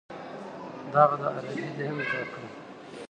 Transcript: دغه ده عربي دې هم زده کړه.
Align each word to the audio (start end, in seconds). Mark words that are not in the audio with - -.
دغه 0.93 1.15
ده 1.21 1.27
عربي 1.35 1.65
دې 1.77 1.83
هم 1.89 1.97
زده 2.09 2.23
کړه. 2.31 2.47